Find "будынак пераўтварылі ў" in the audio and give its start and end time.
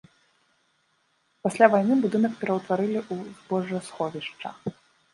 2.07-3.39